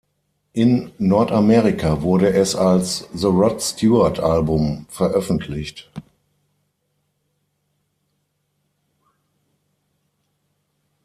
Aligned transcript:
In 0.53 0.93
Nordamerika 0.97 2.01
wurde 2.01 2.33
es 2.33 2.55
als 2.55 3.07
"The 3.13 3.27
Rod 3.27 3.61
Stewart 3.61 4.19
Album" 4.19 4.87
veröffentlicht. 4.89 5.91